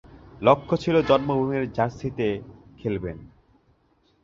লক্ষ্য 0.41 0.75
ছিল 0.77 0.95
জন্মভূমির 1.01 1.63
জার্সিতে 1.71 2.27
খেলবেন। 2.77 3.17